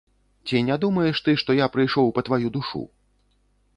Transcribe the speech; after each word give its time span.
Ці 0.51 0.61
не 0.69 0.77
думаеш 0.85 1.21
ты, 1.27 1.35
што 1.41 1.57
я 1.59 1.67
прыйшоў 1.75 2.07
па 2.17 2.21
тваю 2.31 2.47
душу? 2.59 2.83